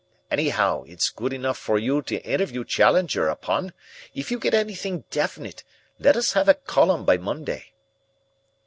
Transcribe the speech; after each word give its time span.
Anyhow, 0.31 0.81
it's 0.87 1.11
good 1.11 1.31
enough 1.31 1.59
for 1.59 1.77
you 1.77 2.01
to 2.01 2.25
interview 2.25 2.65
Challenger 2.65 3.27
upon. 3.27 3.71
If 4.15 4.31
you 4.31 4.39
get 4.39 4.55
anything 4.55 5.03
definite, 5.11 5.63
let 5.99 6.15
us 6.15 6.33
have 6.33 6.49
a 6.49 6.55
column 6.55 7.05
by 7.05 7.17
Monday." 7.17 7.73